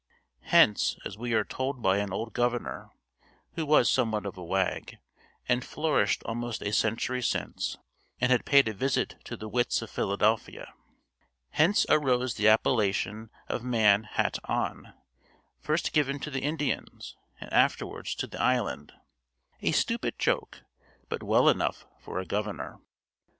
"Hence," 0.45 0.97
as 1.05 1.15
we 1.15 1.33
are 1.33 1.43
told 1.43 1.83
by 1.83 1.97
an 1.99 2.11
old 2.11 2.33
governor, 2.33 2.89
who 3.53 3.67
was 3.67 3.87
somewhat 3.87 4.25
of 4.25 4.35
a 4.35 4.43
wag, 4.43 4.97
and 5.47 5.63
flourished 5.63 6.23
almost 6.23 6.63
a 6.63 6.73
century 6.73 7.21
since, 7.21 7.77
and 8.19 8.31
had 8.31 8.43
paid 8.43 8.67
a 8.67 8.73
visit 8.73 9.17
to 9.25 9.37
the 9.37 9.47
wits 9.47 9.79
of 9.83 9.91
Philadelphia, 9.91 10.73
"hence 11.51 11.85
arose 11.87 12.33
the 12.33 12.47
appellation 12.47 13.29
of 13.47 13.61
man 13.63 14.05
hat 14.05 14.39
on, 14.45 14.95
first 15.59 15.93
given 15.93 16.19
to 16.21 16.31
the 16.31 16.41
Indians, 16.41 17.15
and 17.39 17.53
afterwards 17.53 18.15
to 18.15 18.25
the 18.25 18.41
island" 18.41 18.93
a 19.61 19.71
stupid 19.71 20.17
joke! 20.17 20.63
but 21.09 21.21
well 21.21 21.47
enough 21.47 21.85
for 21.99 22.17
a 22.17 22.25
governor. 22.25 22.79